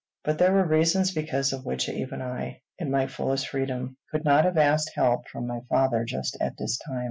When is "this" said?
6.57-6.79